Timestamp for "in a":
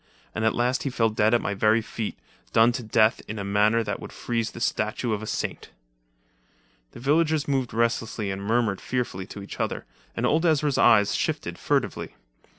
3.27-3.43